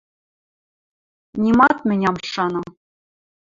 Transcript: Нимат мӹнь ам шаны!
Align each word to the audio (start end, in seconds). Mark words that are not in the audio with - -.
Нимат 1.41 1.77
мӹнь 1.87 2.07
ам 2.09 2.17
шаны! 2.31 2.61